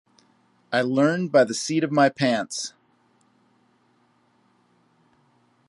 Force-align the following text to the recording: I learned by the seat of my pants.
I 0.73 0.81
learned 0.81 1.31
by 1.31 1.43
the 1.43 1.53
seat 1.53 1.83
of 1.83 1.91
my 1.91 2.09
pants. 2.09 2.73